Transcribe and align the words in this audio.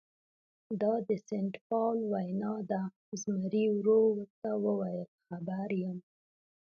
دا 0.81 0.93
د 1.07 1.09
سینټ 1.27 1.53
پاول 1.67 1.99
وینا 2.13 2.53
ده، 2.69 2.81
زمري 3.21 3.65
ورو 3.75 3.99
ورته 4.17 4.49
وویل: 4.65 5.03
خبر 5.25 5.69
یم. 5.83 5.97